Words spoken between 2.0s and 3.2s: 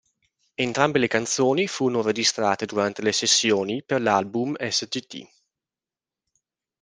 registrate durante le